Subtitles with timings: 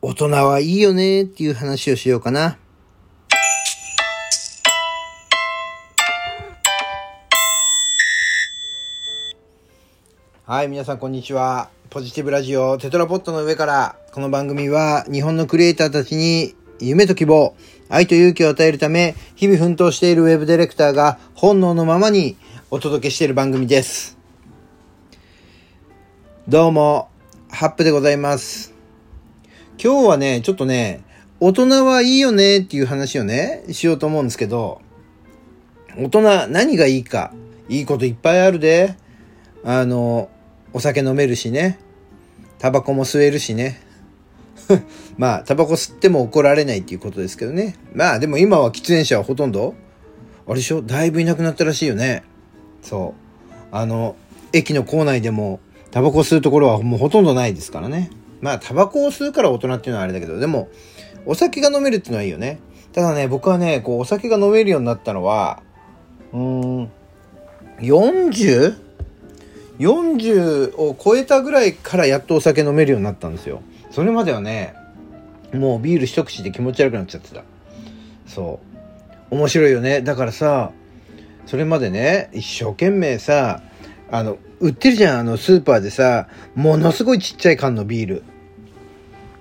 [0.00, 2.56] 大人はいいよねっていう話をしようかな。
[10.46, 11.68] はい、皆さんこんにちは。
[11.90, 17.56] ポジティブラジオテトラポットの上から、この番組は日本のクリエイターたちに夢と希望、
[17.88, 22.36] 愛と勇気を与えるため、日々奮闘しているウェブディレクターが本能のままに
[22.70, 24.16] お届けしている番組です。
[26.46, 27.08] どうも、
[27.50, 28.77] ハップでございます。
[29.80, 31.04] 今日はね、ちょっとね、
[31.38, 34.80] 大人はいいよねっていう話をね、しようと思うんですけど、
[35.96, 37.32] 大人何がいいか、
[37.68, 38.96] いいこといっぱいあるで、
[39.62, 40.30] あの、
[40.72, 41.78] お酒飲めるしね、
[42.58, 43.80] タバコも吸えるしね。
[45.16, 47.76] まあ、タバコ吸っても怒られないっていうことですけどね。
[47.94, 49.74] まあ、でも今は喫煙者はほとんど、
[50.46, 50.82] あれでしょ？
[50.82, 52.24] だいぶいなくなったらしいよね。
[52.82, 53.54] そう。
[53.70, 54.16] あの、
[54.52, 55.60] 駅の構内でも、
[55.92, 58.10] タバコ吸うところはもうほとんどないですからね。
[58.40, 60.68] まあ、タバコを吸うから大人っていうのはあれだけど、でも、
[61.26, 62.60] お酒が飲めるっていうのはいいよね。
[62.92, 65.62] ただね、僕はね、こう、お酒が飲めるようになったのは、
[66.32, 66.38] うー
[66.82, 66.90] ん、
[67.80, 68.76] 40?
[69.78, 73.62] 40を超えたぐらいからやっとお酒飲めるようになったんですよ。
[73.90, 74.74] それまではね、
[75.52, 77.44] もうビール一口で気持ち悪くなっちゃってた。
[78.26, 78.60] そ
[79.30, 79.34] う。
[79.34, 80.02] 面白いよね。
[80.02, 80.72] だからさ、
[81.46, 83.62] それまでね、一生懸命さ、
[84.10, 88.22] あの、売ってるじゃん、あの、スーパーでさ、ものすごいちっちゃい缶のビール。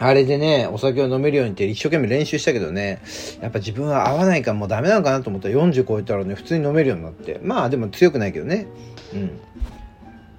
[0.00, 3.00] あれでね、お酒を飲めるようにって一生懸命練習したけどね、
[3.40, 7.40] やっぱ自分は合わないからもうダメなのかなと思ったら40超えたらね、普通に飲めるようになって。
[7.42, 8.68] まあでも強くないけどね。
[9.12, 9.40] うん。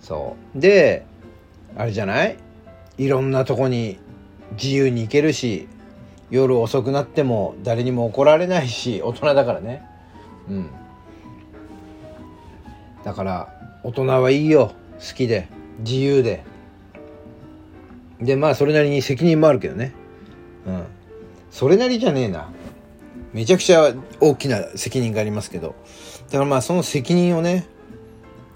[0.02, 0.59] そう。
[0.59, 1.06] で、
[1.75, 2.38] あれじゃない？
[2.97, 4.00] いろんなとこに
[4.53, 5.67] 自由に行けるし、
[6.31, 9.84] 夜遅くなっても誰にも怒られないし、大人だからね。
[10.47, 10.70] うん。
[13.03, 14.73] だから、大人はいいよ。
[14.99, 15.47] 好きで。
[15.80, 16.44] 自由で。
[18.19, 19.94] でまあそれなりに責任もあるけどね。
[20.66, 20.83] うん。
[21.52, 22.50] それなりじゃねえな。
[23.33, 25.75] めちゃくちゃ大きな責任がありますけど。
[26.28, 27.68] だからまあその責任をね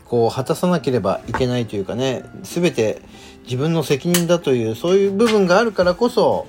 [0.05, 3.01] こう果たさなければいけないというかね全て
[3.45, 6.45] 自分の責任だというそういう部分があるからこそ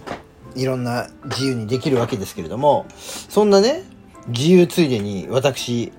[0.55, 3.83] いろんな自由にできるわけですけれどもそんなね
[4.29, 5.93] 自由ついでに私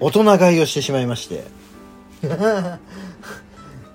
[0.00, 1.44] 大人買いをしてしまいまして。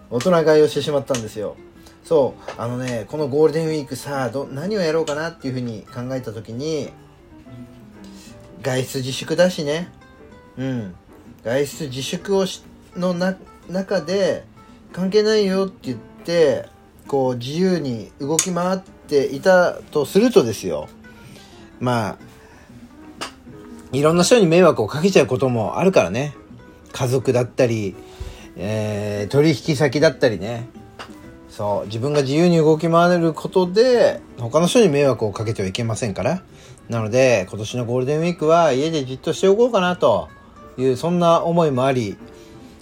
[0.10, 1.56] 大人買いをしてしまったんですよ。
[2.04, 6.90] そうあのねこのゴールデンウィークさど何をやろうかなっていうふうに考えた時に
[8.62, 9.92] 外出自粛だしね。
[10.58, 10.96] うん。
[11.44, 12.64] 外出自粛をし
[12.96, 13.38] のな
[13.70, 14.44] 中で
[14.92, 16.68] 関係ないよって言って
[17.08, 20.88] こう自由に動き回っていたとするとですよ。
[21.80, 22.32] まあ
[23.92, 26.36] いろんな人に迷惑をかけちゃうこともあるからね。
[26.92, 27.96] 家族だったり
[28.58, 30.70] えー、取引先だったりね
[31.50, 36.42] そう自分が自由に動き回れることで他の人に迷惑をかけてはいけませんから
[36.90, 40.30] なので今年のゴールデンウィークは家でじっとしておこうかなと
[40.78, 42.18] いうそんな思いもあり、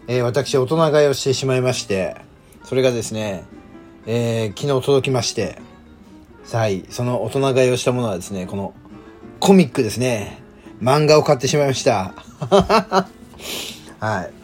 [0.07, 2.18] えー、私大人買いをしてしまいまして
[2.63, 3.46] それがですね、
[4.06, 5.62] えー、昨日届きまして
[6.57, 8.74] はい、その大人買いをしたものはですね、この
[9.40, 10.41] コミックですね。
[10.81, 12.16] 漫画を買ってしまいました。
[14.00, 14.38] はい。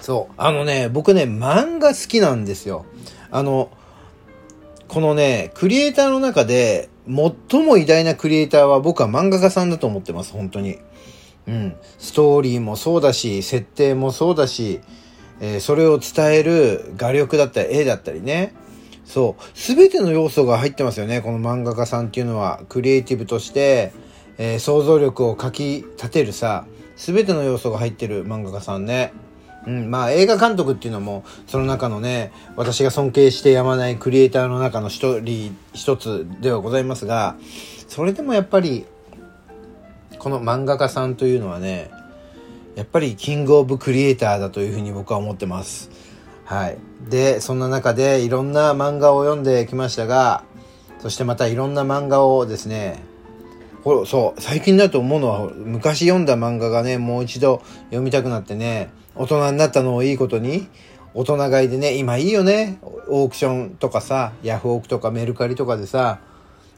[0.00, 0.34] そう。
[0.36, 2.84] あのね、僕ね、漫画好きなんですよ。
[3.30, 3.70] あの、
[4.88, 10.78] このね、クリエイターの中で、最も偉大なクリエイターは僕は漫画家さんだと思ってます、本当に。
[11.46, 11.74] うん。
[11.98, 14.80] ストーリーもそうだし、設定もそうだし、
[15.40, 18.54] えー、それを伝える画力だったり、絵だったりね。
[19.04, 19.58] そう。
[19.58, 22.60] すべての要素が入ってますよね、この漫画家さんっていうのは。
[22.68, 23.92] クリエイティブとして、
[24.38, 29.12] えー、想像力をかき立てるさ、すべての要素が入ってる漫画家さんね。
[29.66, 37.36] うん、まあ映画監督っていうのもその中のね私が尊敬してやまないクリエイターの中の一人一つではございますが
[37.88, 38.86] それでもやっぱり
[40.18, 41.90] この漫画家さんというのはね
[42.76, 45.90] やっぱりキングオブクリエイターだというふうに僕は思ってます。
[46.44, 46.78] はい。
[47.08, 50.44] で、そんな中でいろんな漫画を読んできましたが、
[50.98, 53.02] そしてまたいろんな漫画をですね、
[53.84, 60.68] そう、最近だと思うのは、昔読んだ漫画がね、もう一度読みたくなってね、大人になったのをいいことに、
[61.14, 62.78] 大人買いでね、今いいよね。
[63.08, 66.20] オークションとかさ、ヤフオクとかメルカリとかでさ、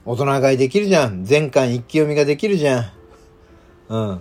[0.04, 1.24] 大人買いできるじゃん。
[1.24, 2.84] 全巻一気読みができるじゃん。
[3.88, 4.20] うん。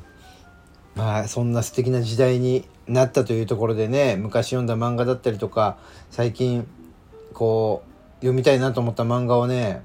[0.95, 5.77] まあ、そんな素敵な時代になったというところでね、昔読んだ漫画だったりとか、
[6.09, 6.67] 最近、
[7.33, 9.81] こう、読みたいなと思った漫画をね、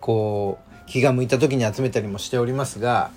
[0.00, 3.10] こう、気が向いた時に集めたりもしておりますが、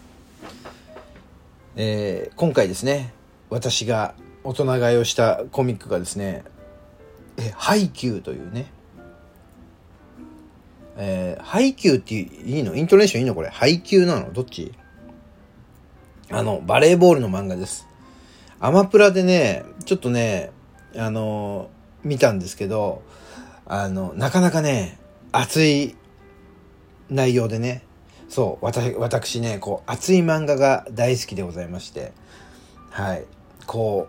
[1.76, 3.14] えー、今回ですね、
[3.52, 6.44] 私が大人買いをしたコミックがですね、
[7.38, 8.72] え、ハイキューというね、
[10.98, 12.76] えー、配給っていいの？
[12.76, 13.50] イントネーションいいのこれ？
[13.50, 14.32] 配給なの？
[14.32, 14.74] どっち？
[16.32, 17.88] あの、バレーボールの漫画です。
[18.60, 20.52] アマプラでね、ちょっとね、
[20.96, 23.02] あのー、見たんですけど、
[23.66, 24.98] あの、なかなかね、
[25.34, 25.96] 熱い
[27.10, 27.84] 内容でね、
[28.30, 32.14] そう、私、私ね、こう、熱い漫画が大好きでございまして、
[32.90, 33.26] はい、
[33.66, 34.08] こ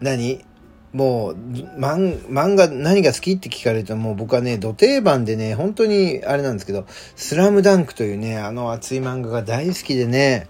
[0.00, 0.44] う、何？
[0.90, 10.48] もう、漫画何が好きって聞かれるともう僕はね、土定番でね、本当にあれなんですけど、スラムダンクというね、あの熱い漫画が大好きでね、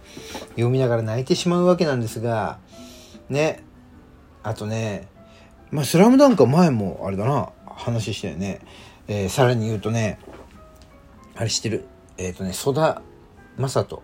[0.50, 2.60] 読みながら泣いてしまうわけなんですが、
[3.28, 3.64] ね、
[4.44, 5.08] あとね、
[5.72, 8.60] まあ、スラムダンクは前もあれだな、話したよね。
[9.08, 10.20] えー、さらに言うとね、
[11.34, 11.84] あれ知ってる？
[12.16, 13.02] えっ、ー、とね、曽田
[13.56, 14.02] 正人。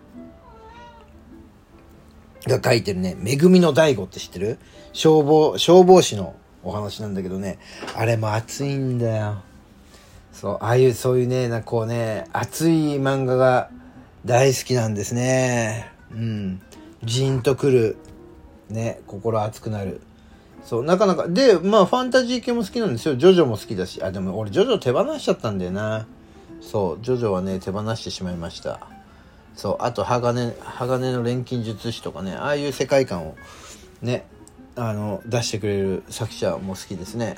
[2.47, 4.57] が書いてるね、めぐみの大悟って知ってる？
[4.93, 7.59] 消防、消防士のお話なんだけどね、
[7.95, 9.41] あれも熱いんだよ。
[10.31, 13.69] そう、ああいう、そういうね、なこうね、熱い漫画が
[14.25, 15.91] 大好きなんですね。
[16.11, 16.61] うん。
[17.03, 17.97] ジーンとくる。
[18.69, 20.01] ね、心熱くなる。
[20.63, 23.15] そう、なかなか、で、まあ、ファンタジー系も好きなんですよ。
[23.15, 24.01] ジョジョも好きだし。
[24.01, 26.07] あ、でも俺、ジョジョ手放しちゃったんだよな。
[26.61, 28.79] そう、ジョジョはね、手放してしまいました。
[29.55, 33.35] そう、あと、鋼、鋼の錬金術師とかね、ああいう世界観を
[34.01, 34.27] ね、
[34.75, 37.37] あの、出してくれる作者も好きですね。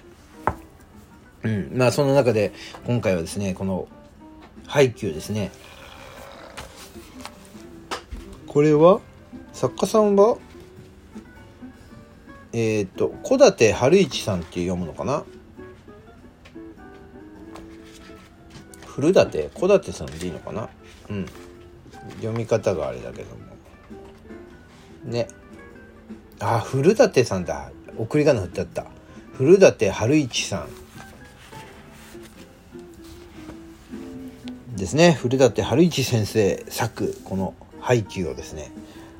[1.43, 1.71] うん。
[1.75, 2.53] まあ、その中で、
[2.85, 3.87] 今回はですね、この、
[4.65, 5.51] ハイキューですね。
[8.47, 8.99] これは、
[9.53, 10.37] 作家さんは、
[12.53, 15.23] えっ、と、小立春一さんって読むのかな？
[18.87, 19.51] 古舘？
[19.53, 20.69] 小舘さんでいいのかな？
[21.11, 21.25] うん
[22.15, 23.41] 読み方があれだけども。
[25.05, 25.27] ね。
[26.39, 27.71] あ古舘さんだ。
[27.97, 28.85] 送り仮名振ってあった。
[29.33, 30.67] 古舘春一さん。
[34.75, 35.13] ですね。
[35.13, 38.71] 古舘春一先生作この配給をですね。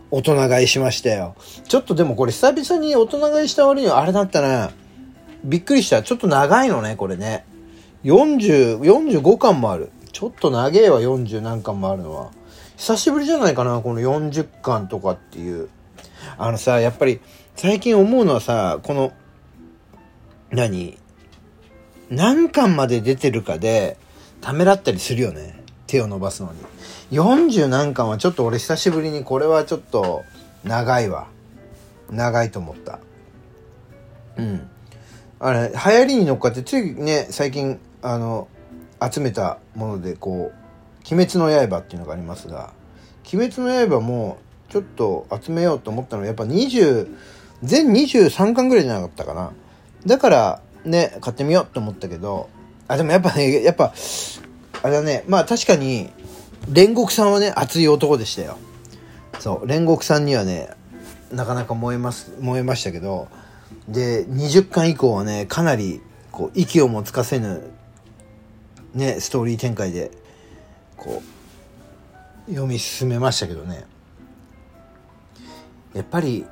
[0.10, 1.36] 大人買いしましたよ。
[1.68, 4.72] ちょっとでもこれ久々に大人買いした割にはあれだったな。
[5.44, 6.04] びっくりした。
[6.04, 7.46] ちょっと長いのねこれね。
[8.04, 9.92] 40、45巻もある。
[10.12, 12.32] ちょっと長えわ、40何巻もあるのは。
[12.78, 15.70] 久しぶりじゃないかな、この40巻とかっていう。
[16.38, 17.20] あのさ、やっぱり、
[17.56, 19.12] 最近思うのはさ、この、
[20.52, 20.98] 何？
[22.10, 23.98] 何巻まで出てるかで、
[24.42, 25.62] ためらったりするよね。
[25.88, 26.60] 手を伸ばすのに。
[27.18, 30.24] 40何巻はちょっと俺久しぶりにこれはちょっと
[30.64, 31.28] 長いわ。
[32.12, 33.00] 長いと思った。
[34.38, 34.70] うん。
[35.40, 38.48] あれ、流行りに乗っかってついね、最近あの
[39.02, 40.58] 集めたものでこう
[41.10, 42.74] 「鬼滅の刃」っていうのがありますが
[43.34, 44.38] 「鬼滅の刃」も
[44.70, 47.08] ちょっと集めようと思ったのはやっぱ20
[47.64, 49.52] 全23巻ぐらいじゃなかったかな。
[50.06, 52.50] だからね買ってみようと思ったけど
[52.88, 53.94] あでもやっぱねやっぱ
[54.84, 56.10] あれだねまあ確かに
[56.70, 58.58] 煉獄さんはね熱い男でしたよ。
[59.40, 60.70] そう煉獄さんにはね
[61.32, 63.28] なかなか燃えます燃えましたけど
[63.88, 66.02] で20巻以降はねかなり
[66.32, 67.62] こう息をもつかせぬ
[68.94, 70.12] ねストーリー展開で
[71.08, 71.24] こ
[72.48, 73.86] う読み進めましたけどね。
[75.94, 76.46] やっぱり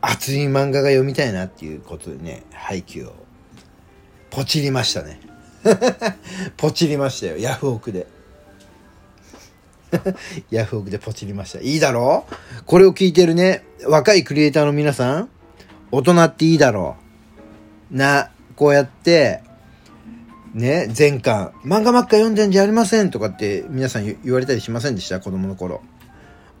[0.00, 3.14] 熱い漫画が読みたいなっていうことでね配給を
[4.30, 5.20] ポチりましたね。
[6.56, 7.38] ポチりましたよ。
[7.38, 8.08] ヤフオクで。
[10.50, 11.60] ヤフオクでポチりました。
[11.60, 12.26] いいだろ
[12.60, 12.64] う？
[12.64, 15.28] これを聞いてるね若いクリエイターの皆さん
[15.92, 16.96] 大人っていいだろ
[17.92, 17.96] う。
[17.96, 19.42] なこうやって
[20.54, 25.18] ね、前巻、漫画ばっか読んでんじゃありませんとかって皆さん言われたりしませんでした？
[25.18, 25.80] 子供の頃。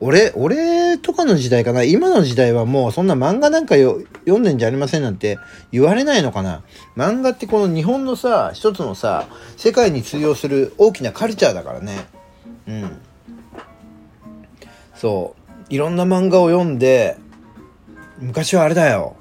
[0.00, 1.84] 俺、俺とかの時代かな？
[1.84, 4.04] 今の時代はもうそんな漫画なんか読
[4.38, 5.38] んでんじゃありませんなんて
[5.70, 6.62] 言われないのかな？
[6.96, 12.06] 漫画ってこの日本のさ、一つのさ、世界に通用する大きなカルチャーだからね。
[12.66, 12.90] うん。
[14.94, 15.72] そう。
[15.72, 17.18] いろんな漫画を読んで、
[18.18, 19.16] 昔はあれだよ。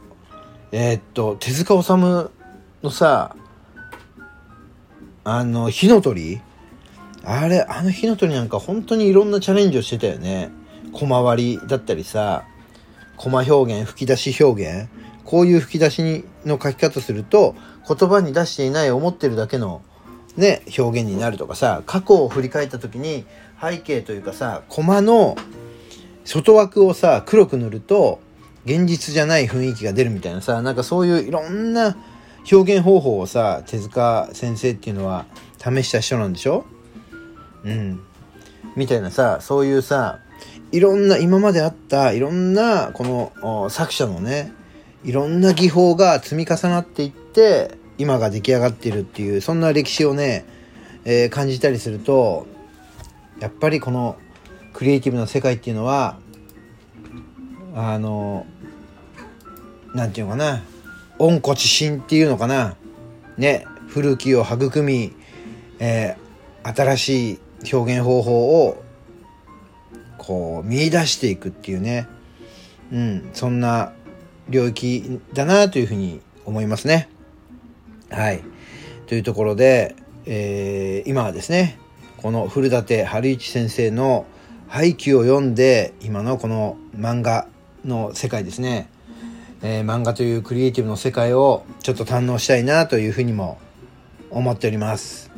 [0.71, 2.29] えー、っと、手塚治虫
[2.81, 3.35] のさ、
[5.23, 6.41] あの、火の鳥？
[7.23, 10.51] あれ、あの火の鳥なんか本当にいろんなチャレンジをしてたよね。
[10.91, 12.43] 小回りだったりさ、
[13.17, 14.89] コマ表現、吹き出し表現。
[15.23, 17.55] こういう吹き出しにの書き方すると、
[17.87, 19.81] 言葉に出していない思ってるだけの
[20.35, 23.25] ね、表現になるとかさ、過去を振り返った時に
[23.61, 25.35] 背景というかさ、コマの
[26.25, 28.19] 外枠をさ、黒く塗ると、
[28.65, 31.95] 現実じゃない雰囲気が出るみたいなさ、なんかそういういろんな
[32.49, 35.25] 表現方法をさ手塚先生っていうのは
[35.57, 36.65] 試した人なんでしょ？
[37.63, 38.01] うん。
[38.75, 40.19] みたいなさそういうさ
[40.71, 44.53] いろんな今まであったいろんなこの作者のね
[45.03, 50.45] いろんな技法が積み重なっていって今が出来上がってるっていうそんな歴史をね
[51.03, 52.45] えー、感じたりすると
[53.39, 54.17] やっぱりこの
[54.71, 56.19] クリエイティブな世界っていうのは
[57.73, 58.45] あの
[59.95, 60.61] なんていうのかな
[61.21, 62.75] 温故知新っていうのかな？
[63.37, 65.13] ね古きを育み、
[65.79, 67.39] えー、新しい
[67.73, 68.83] 表現方法を
[70.17, 72.07] こう見出していくっていうね。
[72.91, 73.93] うんそんな
[74.49, 77.07] 領域だなというふうに思いますね。
[78.09, 78.41] はい。
[79.05, 81.77] というところで、えー、今はですね
[82.17, 84.25] この古舘春一先生の
[84.67, 87.47] 廃棄を読んで今のこの漫画
[87.85, 88.89] の世界ですね、
[89.63, 93.59] えー、漫画というクリエイティブの世界をちょっと堪能したいなというふうにも
[94.29, 95.31] 思っております、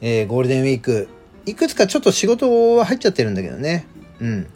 [0.00, 1.08] えー、ゴールデンウィーク。
[1.46, 3.86] いくつかちょっと仕事は入っちゃってるんだけどね。
[4.20, 4.46] うん。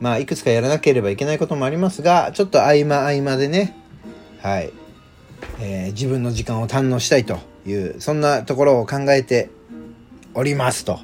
[0.00, 3.76] まあいくつかやらなければいけないこともありますがちょっと合間合間でね。
[4.40, 4.72] はい、
[5.60, 9.50] えー、自分の時間を堪能したいというそんなところを考えて
[10.34, 11.00] おりますと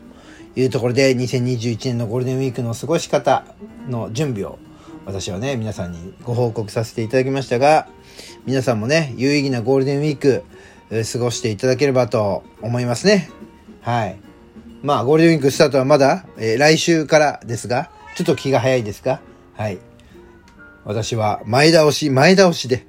[0.54, 3.44] いうところで2021年のゴールデンウィークの過ごし方
[3.88, 4.59] の準備を
[5.06, 7.88] 私はね皆さんにご報告させていただきましたが
[8.46, 10.44] 皆さんもね有意義なゴールデンウィーク
[10.90, 13.30] 過ごしていただければと思いますね。
[13.80, 14.16] はい。
[14.82, 19.20] まあゴールデンウィークスタートはまだ、えー、来週からですがちょっと気が早いですか
[19.54, 19.78] はい。
[20.84, 22.87] 私は前倒し前倒しで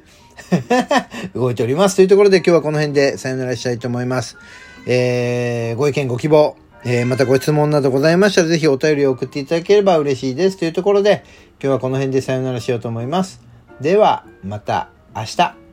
[1.33, 1.95] 動いております。
[1.95, 4.37] というところで今日はこの辺でさよならしたいと思います。
[4.85, 6.57] えー、ご意見ご希望
[6.87, 10.57] えー、またご質問などございましたら、ぜひお便りを送っていただければ嬉しいです。
[10.57, 11.23] というところで、
[11.59, 13.41] 今日はこの辺でさよならしようと思います。
[13.81, 15.64] では、また明日。